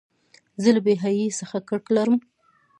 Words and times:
زه 0.61 0.69
له 0.75 0.81
بېحیایۍ 0.85 1.29
څخه 1.39 1.57
کرکه 1.67 1.91
لرم. 1.97 2.17